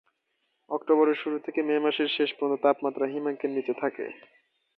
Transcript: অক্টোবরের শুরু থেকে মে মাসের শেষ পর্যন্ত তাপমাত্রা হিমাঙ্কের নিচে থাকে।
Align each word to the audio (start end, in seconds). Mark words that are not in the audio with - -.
অক্টোবরের 0.69 1.17
শুরু 1.17 1.37
থেকে 1.39 1.59
মে 1.61 1.75
মাসের 1.79 2.09
শেষ 2.17 2.29
পর্যন্ত 2.33 2.63
তাপমাত্রা 2.63 3.05
হিমাঙ্কের 3.05 3.51
নিচে 3.51 3.73
থাকে। 3.73 4.05